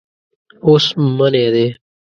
اوس 0.65 0.85
منی 1.17 1.47
دی. 1.53 1.67